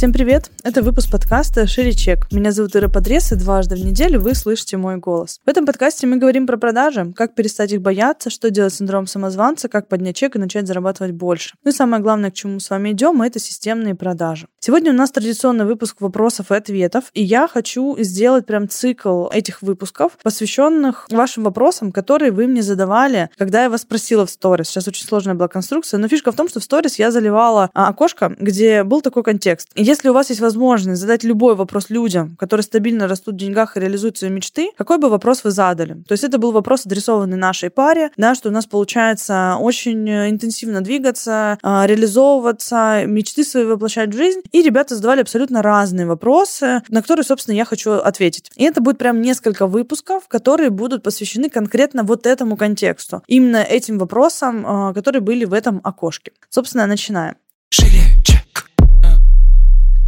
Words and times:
Всем 0.00 0.14
привет! 0.14 0.50
Это 0.62 0.82
выпуск 0.82 1.10
подкаста 1.10 1.66
«Шире 1.66 1.92
чек». 1.92 2.32
Меня 2.32 2.52
зовут 2.52 2.74
Ира 2.74 2.88
Подрез, 2.88 3.32
и 3.32 3.34
дважды 3.34 3.76
в 3.76 3.84
неделю 3.84 4.18
вы 4.18 4.34
слышите 4.34 4.78
мой 4.78 4.96
голос. 4.96 5.40
В 5.44 5.50
этом 5.50 5.66
подкасте 5.66 6.06
мы 6.06 6.16
говорим 6.16 6.46
про 6.46 6.56
продажи, 6.56 7.12
как 7.14 7.34
перестать 7.34 7.72
их 7.72 7.82
бояться, 7.82 8.30
что 8.30 8.48
делать 8.48 8.72
с 8.72 8.78
синдромом 8.78 9.06
самозванца, 9.06 9.68
как 9.68 9.88
поднять 9.88 10.16
чек 10.16 10.36
и 10.36 10.38
начать 10.38 10.66
зарабатывать 10.66 11.12
больше. 11.12 11.54
Ну 11.64 11.70
и 11.70 11.74
самое 11.74 12.02
главное, 12.02 12.30
к 12.30 12.34
чему 12.34 12.60
с 12.60 12.70
вами 12.70 12.92
идем, 12.92 13.20
это 13.20 13.38
системные 13.38 13.94
продажи. 13.94 14.46
Сегодня 14.58 14.90
у 14.90 14.94
нас 14.94 15.10
традиционный 15.10 15.66
выпуск 15.66 16.00
вопросов 16.00 16.50
и 16.50 16.54
ответов, 16.54 17.10
и 17.12 17.22
я 17.22 17.46
хочу 17.46 17.94
сделать 17.98 18.46
прям 18.46 18.70
цикл 18.70 19.28
этих 19.28 19.60
выпусков, 19.60 20.12
посвященных 20.22 21.08
вашим 21.10 21.44
вопросам, 21.44 21.92
которые 21.92 22.32
вы 22.32 22.46
мне 22.46 22.62
задавали, 22.62 23.28
когда 23.36 23.64
я 23.64 23.68
вас 23.68 23.82
спросила 23.82 24.24
в 24.24 24.30
сторис. 24.30 24.68
Сейчас 24.68 24.88
очень 24.88 25.06
сложная 25.06 25.34
была 25.34 25.48
конструкция, 25.48 25.98
но 25.98 26.08
фишка 26.08 26.32
в 26.32 26.36
том, 26.36 26.48
что 26.48 26.60
в 26.60 26.64
сторис 26.64 26.98
я 26.98 27.10
заливала 27.10 27.68
а, 27.74 27.88
окошко, 27.88 28.34
где 28.38 28.82
был 28.82 29.02
такой 29.02 29.24
контекст. 29.24 29.68
Если 29.90 30.08
у 30.08 30.12
вас 30.12 30.28
есть 30.28 30.40
возможность 30.40 31.00
задать 31.00 31.24
любой 31.24 31.56
вопрос 31.56 31.90
людям, 31.90 32.36
которые 32.36 32.62
стабильно 32.62 33.08
растут 33.08 33.34
в 33.34 33.38
деньгах 33.38 33.76
и 33.76 33.80
реализуют 33.80 34.16
свои 34.16 34.30
мечты, 34.30 34.70
какой 34.78 34.98
бы 34.98 35.08
вопрос 35.08 35.42
вы 35.42 35.50
задали? 35.50 35.94
То 36.06 36.12
есть 36.12 36.22
это 36.22 36.38
был 36.38 36.52
вопрос, 36.52 36.86
адресованный 36.86 37.36
нашей 37.36 37.70
паре, 37.70 38.12
да, 38.16 38.36
что 38.36 38.50
у 38.50 38.52
нас 38.52 38.66
получается 38.66 39.56
очень 39.58 40.08
интенсивно 40.08 40.80
двигаться, 40.80 41.58
а, 41.64 41.86
реализовываться, 41.88 43.02
мечты 43.04 43.42
свои 43.42 43.64
воплощать 43.64 44.10
в 44.10 44.16
жизнь. 44.16 44.42
И 44.52 44.62
ребята 44.62 44.94
задавали 44.94 45.22
абсолютно 45.22 45.60
разные 45.60 46.06
вопросы, 46.06 46.82
на 46.88 47.02
которые, 47.02 47.24
собственно, 47.24 47.56
я 47.56 47.64
хочу 47.64 47.94
ответить. 47.94 48.52
И 48.54 48.62
это 48.62 48.80
будет 48.80 48.96
прям 48.96 49.20
несколько 49.20 49.66
выпусков, 49.66 50.28
которые 50.28 50.70
будут 50.70 51.02
посвящены 51.02 51.50
конкретно 51.50 52.04
вот 52.04 52.28
этому 52.28 52.56
контексту. 52.56 53.24
Именно 53.26 53.56
этим 53.56 53.98
вопросам, 53.98 54.64
а, 54.64 54.94
которые 54.94 55.20
были 55.20 55.44
в 55.44 55.52
этом 55.52 55.80
окошке. 55.82 56.30
Собственно, 56.48 56.86
начинаем. 56.86 57.34
Чек. 57.70 58.19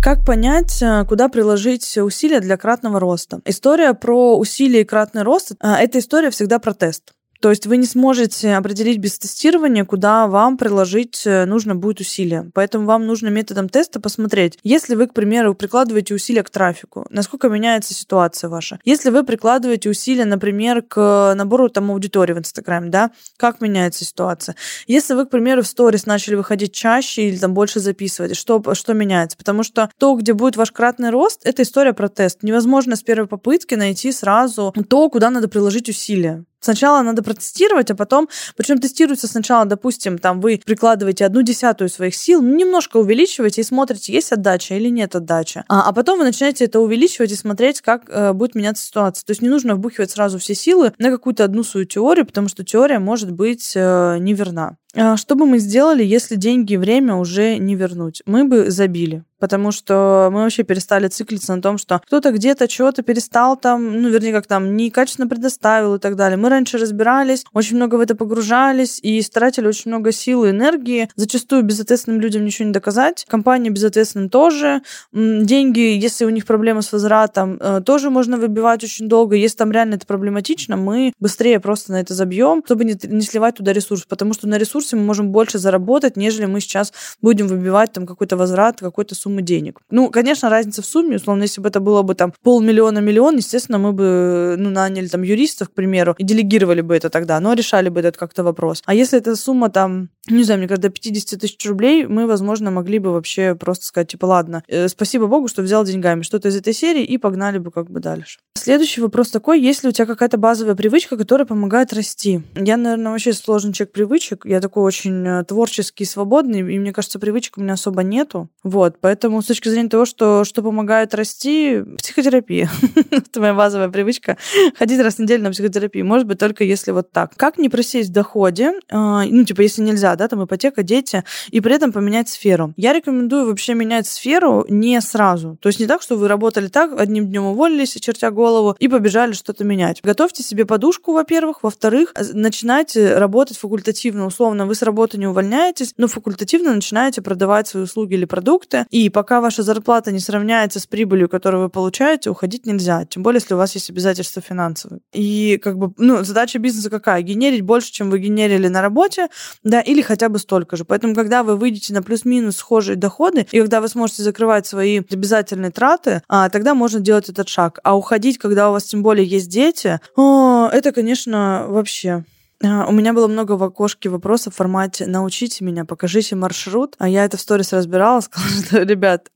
Как 0.02 0.24
понять, 0.24 0.82
э, 0.82 1.04
куда 1.04 1.28
приложить 1.28 1.96
усилия 1.96 2.40
для 2.40 2.56
кратного 2.56 2.98
роста? 2.98 3.40
История 3.44 3.94
про 3.94 4.36
усилия 4.36 4.80
и 4.80 4.84
кратный 4.84 5.22
рост 5.22 5.52
э,– 5.52 5.54
это 5.62 6.00
история 6.00 6.30
всегда 6.30 6.58
про 6.58 6.74
тест. 6.74 7.12
То 7.42 7.50
есть 7.50 7.66
вы 7.66 7.76
не 7.76 7.86
сможете 7.86 8.54
определить 8.54 8.98
без 8.98 9.18
тестирования, 9.18 9.84
куда 9.84 10.28
вам 10.28 10.56
приложить 10.56 11.22
э, 11.26 11.44
нужно 11.44 11.74
будет 11.74 11.98
усилия. 11.98 12.48
Поэтому 12.54 12.86
вам 12.86 13.04
нужно 13.04 13.30
методом 13.30 13.68
теста 13.68 13.98
посмотреть, 13.98 14.60
если 14.62 14.94
вы, 14.94 15.08
к 15.08 15.12
примеру, 15.12 15.56
прикладываете 15.56 16.14
усилия 16.14 16.44
к 16.44 16.50
трафику, 16.50 17.04
насколько 17.10 17.48
меняется 17.48 17.94
ситуация 17.94 18.48
ваша. 18.48 18.78
Если 18.84 19.10
вы 19.10 19.24
прикладываете 19.24 19.90
усилия, 19.90 20.24
например, 20.24 20.82
к 20.82 21.34
набору 21.36 21.68
там 21.68 21.90
аудитории 21.90 22.32
в 22.32 22.38
Инстаграме, 22.38 22.90
да, 22.90 23.10
как 23.36 23.60
меняется 23.60 24.04
ситуация. 24.04 24.54
Если 24.86 25.14
вы, 25.14 25.26
к 25.26 25.30
примеру, 25.30 25.62
в 25.62 25.66
сторис 25.66 26.06
начали 26.06 26.36
выходить 26.36 26.72
чаще 26.72 27.28
или 27.28 27.36
там 27.36 27.54
больше 27.54 27.80
записывать, 27.80 28.36
что, 28.36 28.62
что 28.74 28.92
меняется? 28.92 29.36
Потому 29.36 29.64
что 29.64 29.90
то, 29.98 30.14
где 30.14 30.32
будет 30.32 30.56
ваш 30.56 30.70
кратный 30.70 31.10
рост, 31.10 31.40
это 31.42 31.64
история 31.64 31.92
про 31.92 32.08
тест. 32.08 32.44
Невозможно 32.44 32.94
с 32.94 33.02
первой 33.02 33.26
попытки 33.26 33.74
найти 33.74 34.12
сразу 34.12 34.72
то, 34.88 35.10
куда 35.10 35.28
надо 35.30 35.48
приложить 35.48 35.88
усилия. 35.88 36.44
Сначала 36.62 37.02
надо 37.02 37.22
протестировать, 37.24 37.90
а 37.90 37.96
потом, 37.96 38.28
причем 38.56 38.78
тестируется 38.78 39.26
сначала, 39.26 39.64
допустим, 39.64 40.18
там 40.18 40.40
вы 40.40 40.60
прикладываете 40.64 41.26
одну 41.26 41.42
десятую 41.42 41.88
своих 41.88 42.14
сил, 42.14 42.40
ну, 42.40 42.54
немножко 42.54 42.98
увеличиваете 42.98 43.62
и 43.62 43.64
смотрите, 43.64 44.12
есть 44.12 44.30
отдача 44.30 44.76
или 44.76 44.88
нет 44.88 45.16
отдачи. 45.16 45.64
А, 45.68 45.88
а 45.88 45.92
потом 45.92 46.20
вы 46.20 46.24
начинаете 46.24 46.66
это 46.66 46.78
увеличивать 46.78 47.32
и 47.32 47.34
смотреть, 47.34 47.80
как 47.80 48.04
э, 48.08 48.32
будет 48.32 48.54
меняться 48.54 48.84
ситуация. 48.84 49.24
То 49.24 49.32
есть 49.32 49.42
не 49.42 49.48
нужно 49.48 49.74
вбухивать 49.74 50.12
сразу 50.12 50.38
все 50.38 50.54
силы 50.54 50.92
на 50.98 51.10
какую-то 51.10 51.42
одну 51.42 51.64
свою 51.64 51.84
теорию, 51.84 52.26
потому 52.26 52.48
что 52.48 52.64
теория 52.64 53.00
может 53.00 53.32
быть 53.32 53.72
э, 53.74 54.18
неверна. 54.20 54.76
А 54.94 55.16
что 55.16 55.34
бы 55.36 55.46
мы 55.46 55.58
сделали, 55.58 56.04
если 56.04 56.36
деньги 56.36 56.74
и 56.74 56.76
время 56.76 57.14
уже 57.14 57.56
не 57.56 57.74
вернуть? 57.76 58.22
Мы 58.26 58.44
бы 58.44 58.70
забили 58.70 59.24
потому 59.42 59.72
что 59.72 60.28
мы 60.32 60.42
вообще 60.42 60.62
перестали 60.62 61.08
циклиться 61.08 61.56
на 61.56 61.60
том, 61.60 61.76
что 61.76 62.00
кто-то 62.06 62.30
где-то 62.30 62.68
чего-то 62.68 63.02
перестал 63.02 63.56
там, 63.56 64.00
ну, 64.00 64.08
вернее, 64.08 64.32
как 64.32 64.46
там, 64.46 64.76
некачественно 64.76 65.26
предоставил 65.26 65.96
и 65.96 65.98
так 65.98 66.14
далее. 66.14 66.36
Мы 66.36 66.48
раньше 66.48 66.78
разбирались, 66.78 67.44
очень 67.52 67.74
много 67.74 67.96
в 67.96 68.00
это 68.00 68.14
погружались 68.14 69.00
и 69.02 69.20
стратили 69.20 69.66
очень 69.66 69.90
много 69.90 70.12
сил 70.12 70.44
и 70.44 70.50
энергии. 70.50 71.08
Зачастую 71.16 71.64
безответственным 71.64 72.20
людям 72.20 72.44
ничего 72.44 72.68
не 72.68 72.72
доказать. 72.72 73.24
Компании 73.28 73.70
безответственным 73.70 74.28
тоже. 74.28 74.82
Деньги, 75.12 75.80
если 75.80 76.24
у 76.24 76.30
них 76.30 76.46
проблемы 76.46 76.82
с 76.82 76.92
возвратом, 76.92 77.58
э, 77.60 77.80
тоже 77.84 78.10
можно 78.10 78.36
выбивать 78.36 78.84
очень 78.84 79.08
долго. 79.08 79.34
Если 79.34 79.56
там 79.56 79.72
реально 79.72 79.94
это 79.96 80.06
проблематично, 80.06 80.76
мы 80.76 81.14
быстрее 81.18 81.58
просто 81.58 81.90
на 81.90 82.00
это 82.00 82.14
забьем, 82.14 82.62
чтобы 82.64 82.84
не, 82.84 82.96
не 83.08 83.22
сливать 83.22 83.56
туда 83.56 83.72
ресурс, 83.72 84.04
потому 84.08 84.34
что 84.34 84.46
на 84.46 84.56
ресурсе 84.82 84.96
мы 84.96 85.02
можем 85.04 85.30
больше 85.30 85.58
заработать, 85.58 86.16
нежели 86.16 86.46
мы 86.46 86.60
сейчас 86.60 86.92
будем 87.22 87.46
выбивать 87.46 87.92
там 87.92 88.06
какой-то 88.06 88.36
возврат, 88.36 88.80
какой-то 88.80 89.14
суммы 89.14 89.42
денег. 89.42 89.80
Ну, 89.90 90.10
конечно, 90.10 90.50
разница 90.50 90.82
в 90.82 90.86
сумме, 90.86 91.16
условно, 91.16 91.42
если 91.42 91.60
бы 91.60 91.68
это 91.68 91.80
было 91.80 92.02
бы 92.02 92.14
там 92.14 92.32
полмиллиона, 92.42 92.98
миллион, 92.98 93.36
естественно, 93.36 93.78
мы 93.78 93.92
бы, 93.92 94.56
ну, 94.58 94.70
наняли 94.70 95.08
там 95.08 95.22
юристов, 95.22 95.68
к 95.68 95.72
примеру, 95.72 96.14
и 96.18 96.24
делегировали 96.24 96.80
бы 96.80 96.96
это 96.96 97.10
тогда, 97.10 97.40
но 97.40 97.54
решали 97.54 97.88
бы 97.88 98.00
этот 98.00 98.16
как-то 98.16 98.42
вопрос. 98.42 98.82
А 98.86 98.94
если 98.94 99.18
эта 99.18 99.36
сумма 99.36 99.70
там, 99.70 100.08
не 100.28 100.44
знаю, 100.44 100.58
мне 100.58 100.68
кажется, 100.68 100.88
до 100.88 100.94
50 100.94 101.40
тысяч 101.40 101.68
рублей, 101.68 102.06
мы, 102.06 102.26
возможно, 102.26 102.70
могли 102.70 102.98
бы 102.98 103.10
вообще 103.10 103.54
просто 103.54 103.84
сказать, 103.84 104.08
типа, 104.08 104.26
ладно, 104.26 104.62
э, 104.68 104.88
спасибо 104.88 105.26
Богу, 105.26 105.48
что 105.48 105.62
взял 105.62 105.84
деньгами 105.84 106.22
что-то 106.22 106.48
из 106.48 106.56
этой 106.56 106.72
серии, 106.72 107.04
и 107.04 107.18
погнали 107.18 107.58
бы 107.58 107.70
как 107.70 107.90
бы 107.90 108.00
дальше. 108.00 108.38
Следующий 108.54 109.00
вопрос 109.00 109.30
такой, 109.30 109.60
есть 109.60 109.82
ли 109.82 109.88
у 109.88 109.92
тебя 109.92 110.06
какая-то 110.06 110.38
базовая 110.38 110.74
привычка, 110.74 111.16
которая 111.16 111.46
помогает 111.46 111.92
расти? 111.92 112.42
Я, 112.54 112.76
наверное, 112.76 113.12
вообще 113.12 113.32
сложный 113.32 113.72
человек 113.72 113.92
привычек, 113.92 114.46
я 114.46 114.60
такой 114.60 114.71
очень 114.80 115.26
э, 115.26 115.44
творческий, 115.44 116.04
свободный, 116.04 116.60
и 116.60 116.78
мне 116.78 116.92
кажется, 116.92 117.18
привычек 117.18 117.58
у 117.58 117.60
меня 117.60 117.74
особо 117.74 118.02
нету. 118.02 118.48
Вот, 118.62 118.96
поэтому 119.00 119.42
с 119.42 119.46
точки 119.46 119.68
зрения 119.68 119.88
того, 119.88 120.04
что, 120.04 120.44
что 120.44 120.62
помогает 120.62 121.14
расти, 121.14 121.82
психотерапия. 121.98 122.70
Это 123.10 123.40
моя 123.40 123.54
базовая 123.54 123.88
привычка. 123.88 124.36
Ходить 124.78 125.00
раз 125.00 125.16
в 125.16 125.18
неделю 125.20 125.44
на 125.44 125.50
психотерапию. 125.50 126.06
Может 126.06 126.26
быть, 126.26 126.38
только 126.38 126.64
если 126.64 126.90
вот 126.90 127.10
так. 127.10 127.34
Как 127.36 127.58
не 127.58 127.68
просесть 127.68 128.10
в 128.10 128.12
доходе, 128.12 128.74
а, 128.90 129.24
ну, 129.24 129.44
типа, 129.44 129.62
если 129.62 129.82
нельзя, 129.82 130.14
да, 130.16 130.28
там 130.28 130.44
ипотека, 130.44 130.82
дети, 130.82 131.24
и 131.50 131.60
при 131.60 131.74
этом 131.74 131.92
поменять 131.92 132.28
сферу. 132.28 132.72
Я 132.76 132.92
рекомендую 132.92 133.46
вообще 133.46 133.74
менять 133.74 134.06
сферу 134.06 134.64
не 134.68 135.00
сразу. 135.00 135.58
То 135.60 135.68
есть 135.68 135.80
не 135.80 135.86
так, 135.86 136.02
что 136.02 136.16
вы 136.16 136.28
работали 136.28 136.68
так, 136.68 136.98
одним 136.98 137.28
днем 137.28 137.44
уволились, 137.44 137.94
чертя 138.00 138.30
голову, 138.30 138.76
и 138.78 138.88
побежали 138.88 139.32
что-то 139.32 139.64
менять. 139.64 140.00
Готовьте 140.02 140.42
себе 140.42 140.64
подушку, 140.64 141.12
во-первых. 141.12 141.62
Во-вторых, 141.62 142.14
начинайте 142.32 143.16
работать 143.16 143.58
факультативно. 143.58 144.26
Условно, 144.26 144.61
вы 144.66 144.74
с 144.74 144.82
работы 144.82 145.18
не 145.18 145.26
увольняетесь, 145.26 145.94
но 145.96 146.08
факультативно 146.08 146.74
начинаете 146.74 147.22
продавать 147.22 147.68
свои 147.68 147.84
услуги 147.84 148.14
или 148.14 148.24
продукты, 148.24 148.86
и 148.90 149.08
пока 149.08 149.40
ваша 149.40 149.62
зарплата 149.62 150.12
не 150.12 150.20
сравняется 150.20 150.80
с 150.80 150.86
прибылью, 150.86 151.28
которую 151.28 151.64
вы 151.64 151.68
получаете, 151.68 152.30
уходить 152.30 152.66
нельзя. 152.66 153.04
Тем 153.04 153.22
более, 153.22 153.40
если 153.40 153.54
у 153.54 153.56
вас 153.56 153.74
есть 153.74 153.90
обязательства 153.90 154.42
финансовые. 154.42 155.00
И 155.12 155.58
как 155.62 155.78
бы, 155.78 155.92
ну, 155.98 156.24
задача 156.24 156.58
бизнеса 156.58 156.90
какая? 156.90 157.22
Генерить 157.22 157.62
больше, 157.62 157.92
чем 157.92 158.10
вы 158.10 158.18
генерили 158.18 158.68
на 158.68 158.82
работе, 158.82 159.28
да, 159.62 159.80
или 159.80 160.02
хотя 160.02 160.28
бы 160.28 160.38
столько 160.38 160.76
же. 160.76 160.84
Поэтому, 160.84 161.14
когда 161.14 161.42
вы 161.42 161.56
выйдете 161.56 161.92
на 161.92 162.02
плюс-минус 162.02 162.56
схожие 162.56 162.96
доходы, 162.96 163.46
и 163.50 163.60
когда 163.60 163.80
вы 163.80 163.88
сможете 163.88 164.22
закрывать 164.22 164.66
свои 164.66 165.00
обязательные 165.10 165.70
траты, 165.70 166.22
а, 166.28 166.48
тогда 166.48 166.74
можно 166.74 167.00
делать 167.00 167.28
этот 167.28 167.48
шаг. 167.48 167.78
А 167.82 167.96
уходить, 167.96 168.38
когда 168.38 168.70
у 168.70 168.72
вас 168.72 168.84
тем 168.84 169.02
более 169.02 169.26
есть 169.26 169.48
дети, 169.48 170.00
о, 170.16 170.68
это, 170.72 170.92
конечно, 170.92 171.66
вообще 171.68 172.24
у 172.62 172.92
меня 172.92 173.12
было 173.12 173.26
много 173.26 173.52
в 173.52 173.62
окошке 173.62 174.08
вопросов 174.08 174.54
в 174.54 174.56
формате 174.56 175.06
«научите 175.06 175.64
меня, 175.64 175.84
покажите 175.84 176.36
маршрут». 176.36 176.94
А 176.98 177.08
я 177.08 177.24
это 177.24 177.36
в 177.36 177.40
сторис 177.40 177.72
разбирала, 177.72 178.20
сказала, 178.22 178.50
что, 178.64 178.82
ребят, 178.82 179.30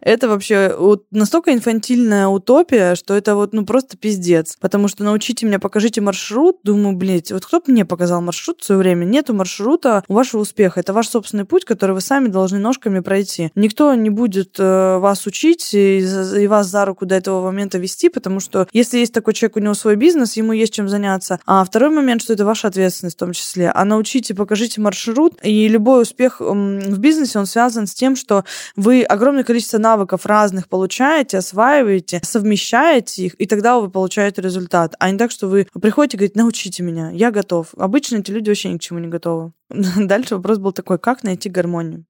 это 0.00 0.28
вообще 0.28 0.74
настолько 1.10 1.52
инфантильная 1.52 2.28
утопия, 2.28 2.94
что 2.94 3.14
это 3.14 3.34
вот 3.34 3.52
ну 3.52 3.64
просто 3.66 3.96
пиздец. 3.96 4.56
Потому 4.60 4.88
что 4.88 5.04
«научите 5.04 5.46
меня, 5.46 5.58
покажите 5.58 6.00
маршрут», 6.00 6.60
думаю, 6.62 6.96
блядь, 6.96 7.30
вот 7.32 7.44
кто 7.44 7.62
мне 7.66 7.84
показал 7.84 8.20
маршрут 8.22 8.60
в 8.60 8.64
свое 8.64 8.78
время? 8.78 9.04
Нету 9.04 9.34
маршрута 9.34 10.02
у 10.08 10.14
вашего 10.14 10.40
успеха. 10.40 10.80
Это 10.80 10.92
ваш 10.92 11.08
собственный 11.08 11.44
путь, 11.44 11.64
который 11.64 11.92
вы 11.92 12.00
сами 12.00 12.28
должны 12.28 12.58
ножками 12.58 13.00
пройти. 13.00 13.50
Никто 13.54 13.94
не 13.94 14.10
будет 14.10 14.56
э, 14.58 14.98
вас 14.98 15.26
учить 15.26 15.74
и, 15.74 15.98
и 15.98 16.46
вас 16.46 16.68
за 16.68 16.84
руку 16.84 17.06
до 17.06 17.14
этого 17.16 17.42
момента 17.42 17.78
вести, 17.78 18.08
потому 18.08 18.40
что 18.40 18.66
если 18.72 18.98
есть 18.98 19.12
такой 19.12 19.34
человек, 19.34 19.56
у 19.56 19.60
него 19.60 19.74
свой 19.74 19.96
бизнес, 19.96 20.36
ему 20.36 20.52
есть 20.52 20.72
чем 20.72 20.88
заняться. 20.88 21.38
А 21.46 21.64
второй 21.64 21.90
момент, 21.90 22.22
что 22.22 22.32
это 22.32 22.44
ваш 22.44 22.61
ваша 22.62 22.68
ответственность 22.68 23.16
в 23.16 23.18
том 23.18 23.32
числе, 23.32 23.70
а 23.70 23.84
научите, 23.84 24.34
покажите 24.34 24.80
маршрут. 24.80 25.34
И 25.42 25.68
любой 25.68 26.02
успех 26.02 26.40
в 26.40 26.98
бизнесе, 26.98 27.38
он 27.38 27.46
связан 27.46 27.86
с 27.86 27.94
тем, 27.94 28.16
что 28.16 28.44
вы 28.76 29.02
огромное 29.02 29.44
количество 29.44 29.78
навыков 29.78 30.26
разных 30.26 30.68
получаете, 30.68 31.38
осваиваете, 31.38 32.20
совмещаете 32.24 33.26
их, 33.26 33.40
и 33.40 33.46
тогда 33.46 33.78
вы 33.78 33.90
получаете 33.90 34.42
результат. 34.42 34.94
А 34.98 35.10
не 35.10 35.18
так, 35.18 35.30
что 35.30 35.48
вы 35.48 35.66
приходите 35.80 36.16
и 36.16 36.18
говорите, 36.18 36.38
научите 36.38 36.82
меня, 36.82 37.10
я 37.10 37.30
готов. 37.30 37.68
Обычно 37.76 38.18
эти 38.18 38.30
люди 38.30 38.48
вообще 38.48 38.70
ни 38.70 38.78
к 38.78 38.80
чему 38.80 39.00
не 39.00 39.08
готовы. 39.08 39.52
Дальше 39.68 40.36
вопрос 40.36 40.58
был 40.58 40.72
такой, 40.72 40.98
как 40.98 41.22
найти 41.22 41.48
гармонию? 41.48 42.04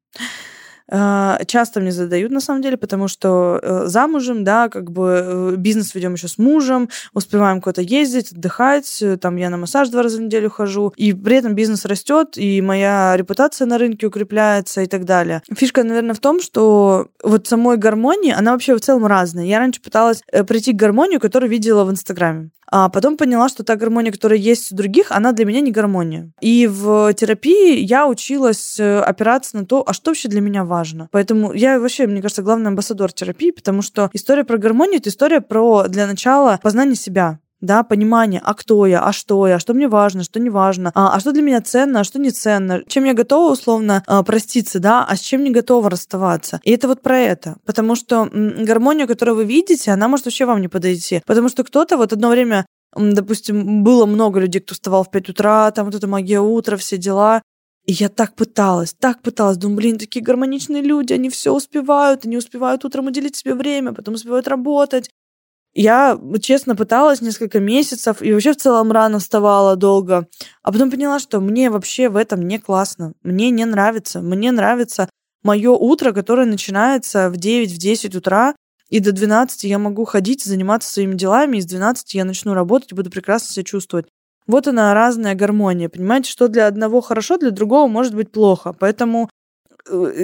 Э, 0.88 1.38
часто 1.46 1.80
мне 1.80 1.92
задают, 1.92 2.32
на 2.32 2.40
самом 2.40 2.62
деле, 2.62 2.76
потому 2.76 3.08
что 3.08 3.58
э, 3.62 3.82
замужем, 3.86 4.44
да, 4.44 4.68
как 4.68 4.90
бы 4.90 5.22
э, 5.24 5.54
бизнес 5.56 5.94
ведем 5.94 6.14
еще 6.14 6.28
с 6.28 6.38
мужем, 6.38 6.88
успеваем 7.12 7.60
куда-то 7.60 7.82
ездить, 7.82 8.32
отдыхать, 8.32 9.02
э, 9.02 9.16
там 9.16 9.36
я 9.36 9.50
на 9.50 9.56
массаж 9.56 9.88
два 9.88 10.02
раза 10.02 10.18
в 10.18 10.22
неделю 10.22 10.50
хожу, 10.50 10.92
и 10.96 11.12
при 11.12 11.36
этом 11.36 11.54
бизнес 11.54 11.84
растет, 11.84 12.36
и 12.36 12.60
моя 12.60 13.16
репутация 13.16 13.66
на 13.66 13.78
рынке 13.78 14.06
укрепляется 14.06 14.82
и 14.82 14.86
так 14.86 15.04
далее. 15.04 15.42
Фишка, 15.54 15.84
наверное, 15.84 16.14
в 16.14 16.20
том, 16.20 16.40
что 16.40 17.08
вот 17.22 17.46
самой 17.46 17.76
гармонии, 17.76 18.32
она 18.32 18.52
вообще 18.52 18.74
в 18.74 18.80
целом 18.80 19.06
разная. 19.06 19.44
Я 19.44 19.58
раньше 19.58 19.80
пыталась 19.80 20.22
прийти 20.46 20.72
к 20.72 20.76
гармонию, 20.76 21.20
которую 21.20 21.50
видела 21.50 21.84
в 21.84 21.90
Инстаграме. 21.90 22.50
А 22.74 22.88
потом 22.88 23.18
поняла, 23.18 23.50
что 23.50 23.64
та 23.64 23.76
гармония, 23.76 24.10
которая 24.10 24.38
есть 24.38 24.72
у 24.72 24.76
других, 24.76 25.12
она 25.12 25.32
для 25.32 25.44
меня 25.44 25.60
не 25.60 25.70
гармония. 25.70 26.32
И 26.40 26.66
в 26.66 27.12
терапии 27.12 27.78
я 27.78 28.08
училась 28.08 28.80
э, 28.80 29.00
опираться 29.00 29.58
на 29.58 29.66
то, 29.66 29.84
а 29.86 29.92
что 29.92 30.10
вообще 30.10 30.30
для 30.30 30.40
меня 30.40 30.64
важно. 30.64 31.08
Поэтому 31.12 31.52
я 31.52 31.78
вообще, 31.78 32.06
мне 32.06 32.22
кажется, 32.22 32.42
главный 32.42 32.68
амбассадор 32.68 33.12
терапии, 33.12 33.50
потому 33.50 33.82
что 33.82 34.08
история 34.14 34.44
про 34.44 34.56
гармонию— 34.56 34.96
это 35.00 35.10
история 35.10 35.42
про, 35.42 35.86
для 35.86 36.06
начала, 36.06 36.58
познание 36.62 36.96
себя 36.96 37.40
да, 37.62 37.82
понимание, 37.84 38.42
а 38.44 38.52
кто 38.54 38.84
я, 38.86 39.02
а 39.02 39.12
что 39.12 39.46
я, 39.46 39.58
что 39.58 39.72
мне 39.72 39.88
важно, 39.88 40.24
что 40.24 40.38
не 40.40 40.50
важно, 40.50 40.90
а, 40.94 41.14
а 41.16 41.20
что 41.20 41.32
для 41.32 41.42
меня 41.42 41.62
ценно, 41.62 42.00
а 42.00 42.04
что 42.04 42.18
не 42.18 42.30
ценно, 42.30 42.82
чем 42.86 43.04
я 43.04 43.14
готова 43.14 43.52
условно 43.52 44.02
а, 44.06 44.22
проститься, 44.22 44.80
да, 44.80 45.06
а 45.08 45.16
с 45.16 45.20
чем 45.20 45.44
не 45.44 45.50
готова 45.50 45.88
расставаться. 45.88 46.60
И 46.64 46.72
это 46.72 46.88
вот 46.88 47.00
про 47.00 47.18
это. 47.18 47.56
Потому 47.64 47.94
что 47.94 48.28
м, 48.30 48.64
гармонию, 48.64 49.08
которую 49.08 49.36
вы 49.36 49.44
видите, 49.44 49.92
она 49.92 50.08
может 50.08 50.26
вообще 50.26 50.44
вам 50.44 50.60
не 50.60 50.68
подойти. 50.68 51.22
Потому 51.26 51.48
что 51.48 51.64
кто-то 51.64 51.96
вот 51.96 52.12
одно 52.12 52.28
время 52.28 52.66
допустим, 52.94 53.82
было 53.82 54.04
много 54.04 54.40
людей, 54.40 54.60
кто 54.60 54.74
вставал 54.74 55.04
в 55.04 55.10
5 55.10 55.30
утра, 55.30 55.70
там 55.70 55.86
вот 55.86 55.94
эта 55.94 56.06
магия 56.06 56.40
утра, 56.40 56.76
все 56.76 56.98
дела. 56.98 57.40
И 57.84 57.92
я 57.92 58.08
так 58.08 58.36
пыталась, 58.36 58.94
так 58.94 59.22
пыталась. 59.22 59.56
Думаю, 59.56 59.78
блин, 59.78 59.98
такие 59.98 60.24
гармоничные 60.24 60.82
люди, 60.82 61.12
они 61.14 61.30
все 61.30 61.52
успевают, 61.52 62.24
они 62.24 62.36
успевают 62.36 62.84
утром 62.84 63.06
уделить 63.06 63.34
себе 63.34 63.54
время, 63.54 63.92
потом 63.92 64.14
успевают 64.14 64.46
работать, 64.46 65.10
я, 65.74 66.18
честно, 66.40 66.76
пыталась 66.76 67.20
несколько 67.20 67.58
месяцев 67.60 68.20
и 68.20 68.32
вообще 68.32 68.52
в 68.52 68.56
целом 68.56 68.92
рано 68.92 69.18
вставала 69.18 69.76
долго. 69.76 70.28
А 70.62 70.72
потом 70.72 70.90
поняла, 70.90 71.18
что 71.18 71.40
мне 71.40 71.70
вообще 71.70 72.08
в 72.08 72.16
этом 72.16 72.46
не 72.46 72.58
классно. 72.58 73.14
Мне 73.22 73.50
не 73.50 73.64
нравится. 73.64 74.20
Мне 74.20 74.52
нравится 74.52 75.08
мое 75.42 75.70
утро, 75.70 76.12
которое 76.12 76.46
начинается 76.46 77.30
в 77.30 77.34
9-10 77.34 78.16
утра, 78.16 78.54
и 78.90 79.00
до 79.00 79.12
12 79.12 79.64
я 79.64 79.78
могу 79.78 80.04
ходить, 80.04 80.44
заниматься 80.44 80.92
своими 80.92 81.14
делами, 81.14 81.56
и 81.56 81.62
с 81.62 81.66
12 81.66 82.14
я 82.14 82.24
начну 82.24 82.52
работать 82.52 82.92
и 82.92 82.94
буду 82.94 83.10
прекрасно 83.10 83.50
себя 83.50 83.64
чувствовать. 83.64 84.06
Вот 84.46 84.68
она 84.68 84.92
разная 84.92 85.34
гармония. 85.34 85.88
Понимаете, 85.88 86.30
что 86.30 86.48
для 86.48 86.66
одного 86.66 87.00
хорошо, 87.00 87.38
для 87.38 87.50
другого 87.50 87.88
может 87.88 88.14
быть 88.14 88.30
плохо. 88.30 88.74
Поэтому 88.78 89.30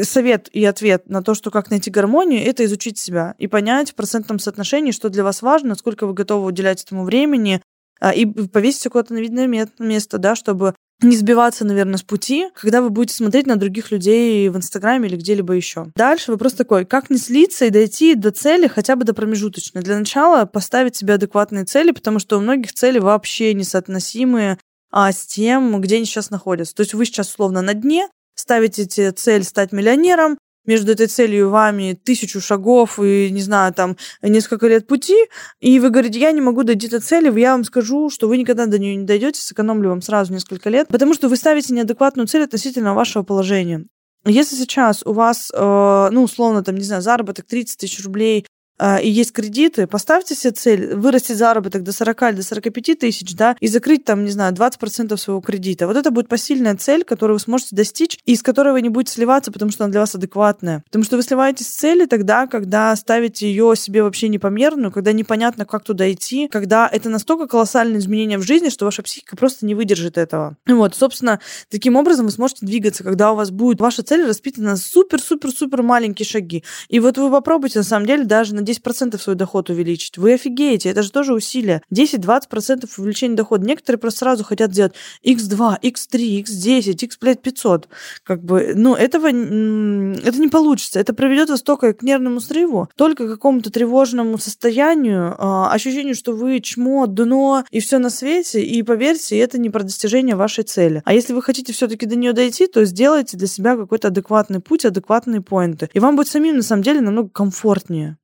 совет 0.02 0.48
и 0.52 0.64
ответ 0.64 1.08
на 1.08 1.22
то, 1.22 1.34
что 1.34 1.50
как 1.50 1.70
найти 1.70 1.90
гармонию, 1.90 2.44
это 2.44 2.64
изучить 2.64 2.98
себя 2.98 3.34
и 3.38 3.46
понять 3.46 3.90
в 3.90 3.94
процентном 3.94 4.38
соотношении, 4.38 4.92
что 4.92 5.08
для 5.08 5.24
вас 5.24 5.42
важно, 5.42 5.74
сколько 5.74 6.06
вы 6.06 6.14
готовы 6.14 6.46
уделять 6.46 6.82
этому 6.82 7.04
времени, 7.04 7.60
а, 8.00 8.12
и 8.12 8.26
повесить 8.26 8.88
куда-то 8.90 9.14
на 9.14 9.18
видное 9.18 9.48
место, 9.78 10.18
да, 10.18 10.36
чтобы 10.36 10.74
не 11.00 11.16
сбиваться, 11.16 11.64
наверное, 11.64 11.96
с 11.96 12.02
пути, 12.02 12.46
когда 12.54 12.82
вы 12.82 12.90
будете 12.90 13.14
смотреть 13.14 13.46
на 13.46 13.56
других 13.56 13.92
людей 13.92 14.48
в 14.48 14.56
Инстаграме 14.56 15.08
или 15.08 15.16
где-либо 15.16 15.52
еще. 15.52 15.92
Дальше 15.94 16.32
вопрос 16.32 16.54
такой, 16.54 16.84
как 16.84 17.08
не 17.08 17.18
слиться 17.18 17.66
и 17.66 17.70
дойти 17.70 18.14
до 18.14 18.32
цели 18.32 18.66
хотя 18.66 18.96
бы 18.96 19.04
до 19.04 19.14
промежуточной. 19.14 19.82
Для 19.82 19.98
начала 19.98 20.44
поставить 20.44 20.96
себе 20.96 21.14
адекватные 21.14 21.64
цели, 21.64 21.92
потому 21.92 22.18
что 22.18 22.36
у 22.36 22.40
многих 22.40 22.72
цели 22.72 22.98
вообще 22.98 23.54
несоотносимые 23.54 24.58
а, 24.90 25.12
с 25.12 25.24
тем, 25.26 25.80
где 25.80 25.96
они 25.96 26.04
сейчас 26.04 26.30
находятся. 26.30 26.74
То 26.74 26.80
есть 26.80 26.94
вы 26.94 27.04
сейчас 27.04 27.28
условно 27.28 27.62
на 27.62 27.74
дне, 27.74 28.08
ставите 28.38 28.88
себе 28.88 29.12
цель 29.12 29.44
стать 29.44 29.72
миллионером, 29.72 30.38
между 30.68 30.92
этой 30.92 31.06
целью 31.06 31.46
и 31.46 31.50
вами 31.50 31.98
тысячу 32.04 32.42
шагов 32.42 33.00
и, 33.00 33.30
не 33.30 33.40
знаю, 33.40 33.72
там, 33.72 33.96
несколько 34.20 34.68
лет 34.68 34.86
пути, 34.86 35.16
и 35.60 35.80
вы 35.80 35.88
говорите, 35.88 36.20
я 36.20 36.30
не 36.30 36.42
могу 36.42 36.62
дойти 36.62 36.88
до 36.88 37.00
цели, 37.00 37.40
я 37.40 37.52
вам 37.52 37.64
скажу, 37.64 38.10
что 38.10 38.28
вы 38.28 38.36
никогда 38.36 38.66
до 38.66 38.78
нее 38.78 38.94
не 38.94 39.06
дойдете, 39.06 39.40
сэкономлю 39.40 39.88
вам 39.88 40.02
сразу 40.02 40.30
несколько 40.30 40.68
лет, 40.68 40.88
потому 40.88 41.14
что 41.14 41.30
вы 41.30 41.36
ставите 41.36 41.72
неадекватную 41.72 42.26
цель 42.28 42.44
относительно 42.44 42.92
вашего 42.92 43.22
положения. 43.22 43.86
Если 44.26 44.56
сейчас 44.56 45.02
у 45.06 45.14
вас, 45.14 45.50
э, 45.54 46.08
ну, 46.12 46.22
условно, 46.22 46.62
там, 46.62 46.74
не 46.74 46.84
знаю, 46.84 47.00
заработок 47.00 47.46
30 47.46 47.78
тысяч 47.78 48.04
рублей, 48.04 48.44
и 48.80 49.08
есть 49.08 49.32
кредиты, 49.32 49.86
поставьте 49.86 50.34
себе 50.34 50.52
цель 50.52 50.94
вырастить 50.94 51.36
заработок 51.36 51.82
до 51.82 51.92
40 51.92 52.22
или 52.22 52.36
до 52.36 52.42
45 52.42 52.98
тысяч, 52.98 53.34
да, 53.34 53.56
и 53.60 53.68
закрыть 53.68 54.04
там, 54.04 54.24
не 54.24 54.30
знаю, 54.30 54.54
20% 54.54 55.16
своего 55.16 55.40
кредита. 55.40 55.86
Вот 55.86 55.96
это 55.96 56.10
будет 56.10 56.28
посильная 56.28 56.76
цель, 56.76 57.04
которую 57.04 57.36
вы 57.36 57.40
сможете 57.40 57.76
достичь, 57.76 58.18
и 58.24 58.32
из 58.32 58.42
которой 58.42 58.72
вы 58.72 58.82
не 58.82 58.88
будете 58.88 59.12
сливаться, 59.12 59.50
потому 59.52 59.70
что 59.70 59.84
она 59.84 59.90
для 59.90 60.00
вас 60.00 60.14
адекватная. 60.14 60.82
Потому 60.86 61.04
что 61.04 61.16
вы 61.16 61.22
сливаетесь 61.22 61.66
с 61.66 61.74
цели 61.74 62.06
тогда, 62.06 62.46
когда 62.46 62.94
ставите 62.96 63.48
ее 63.48 63.74
себе 63.76 64.02
вообще 64.02 64.28
непомерную, 64.28 64.92
когда 64.92 65.12
непонятно, 65.12 65.64
как 65.64 65.84
туда 65.84 66.10
идти, 66.12 66.48
когда 66.48 66.88
это 66.90 67.08
настолько 67.08 67.46
колоссальное 67.46 67.98
изменение 67.98 68.38
в 68.38 68.42
жизни, 68.42 68.68
что 68.68 68.84
ваша 68.84 69.02
психика 69.02 69.36
просто 69.36 69.66
не 69.66 69.74
выдержит 69.74 70.18
этого. 70.18 70.56
Вот, 70.66 70.94
собственно, 70.94 71.40
таким 71.70 71.96
образом 71.96 72.26
вы 72.26 72.32
сможете 72.32 72.66
двигаться, 72.66 73.04
когда 73.04 73.32
у 73.32 73.36
вас 73.36 73.50
будет 73.50 73.80
ваша 73.80 74.02
цель 74.02 74.24
распитана 74.26 74.70
на 74.70 74.76
супер-супер-супер 74.76 75.82
маленькие 75.82 76.26
шаги. 76.26 76.64
И 76.88 77.00
вот 77.00 77.18
вы 77.18 77.30
попробуйте, 77.30 77.78
на 77.78 77.84
самом 77.84 78.06
деле, 78.06 78.24
даже 78.24 78.54
на 78.54 78.62
10% 78.68 79.18
свой 79.18 79.36
доход 79.36 79.70
увеличить. 79.70 80.18
Вы 80.18 80.34
офигеете, 80.34 80.90
это 80.90 81.02
же 81.02 81.10
тоже 81.10 81.32
усилие. 81.32 81.82
10-20% 81.92 82.88
увеличения 82.98 83.34
дохода. 83.34 83.66
Некоторые 83.66 83.98
просто 83.98 84.20
сразу 84.20 84.44
хотят 84.44 84.72
сделать 84.72 84.92
x2, 85.24 85.80
x3, 85.82 86.42
x10, 86.42 87.04
x, 87.04 87.18
блядь, 87.18 87.42
500. 87.42 87.88
Как 88.24 88.42
бы, 88.42 88.72
ну, 88.74 88.94
этого, 88.94 89.28
это 89.28 90.38
не 90.38 90.48
получится. 90.48 91.00
Это 91.00 91.14
приведет 91.14 91.50
вас 91.50 91.62
только 91.62 91.92
к 91.94 92.02
нервному 92.02 92.40
срыву, 92.40 92.88
только 92.96 93.26
к 93.26 93.30
какому-то 93.30 93.70
тревожному 93.70 94.38
состоянию, 94.38 95.34
а, 95.38 95.72
ощущению, 95.72 96.14
что 96.14 96.32
вы 96.32 96.60
чмо, 96.60 97.06
дно 97.06 97.64
и 97.70 97.80
все 97.80 97.98
на 97.98 98.10
свете. 98.10 98.62
И 98.62 98.82
поверьте, 98.82 99.38
это 99.38 99.58
не 99.58 99.70
про 99.70 99.82
достижение 99.82 100.36
вашей 100.36 100.64
цели. 100.64 101.02
А 101.04 101.14
если 101.14 101.32
вы 101.32 101.42
хотите 101.42 101.72
все-таки 101.72 102.06
до 102.06 102.16
нее 102.16 102.32
дойти, 102.32 102.66
то 102.66 102.84
сделайте 102.84 103.36
для 103.36 103.46
себя 103.46 103.76
какой-то 103.76 104.08
адекватный 104.08 104.60
путь, 104.60 104.84
адекватные 104.84 105.40
поинты. 105.40 105.88
И 105.94 106.00
вам 106.00 106.16
будет 106.16 106.28
самим, 106.28 106.56
на 106.56 106.62
самом 106.62 106.82
деле, 106.82 107.00
намного 107.00 107.30
комфортнее 107.30 108.17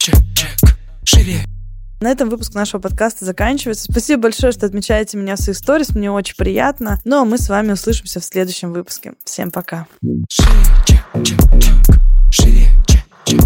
чек, 0.00 0.14
чек, 0.34 0.76
живее. 1.04 1.44
На 2.00 2.10
этом 2.10 2.30
выпуск 2.30 2.54
нашего 2.54 2.80
подкаста 2.80 3.26
заканчивается. 3.26 3.84
Спасибо 3.90 4.22
большое, 4.22 4.52
что 4.52 4.64
отмечаете 4.64 5.18
меня 5.18 5.36
в 5.36 5.40
своих 5.40 5.58
сторис. 5.58 5.90
Мне 5.90 6.10
очень 6.10 6.36
приятно. 6.36 6.98
Ну 7.04 7.20
а 7.20 7.24
мы 7.26 7.36
с 7.36 7.50
вами 7.50 7.72
услышимся 7.72 8.20
в 8.20 8.24
следующем 8.24 8.72
выпуске. 8.72 9.12
Всем 9.24 9.50
пока. 9.50 9.86
Шире, 12.30 12.68
чек, 13.26 13.40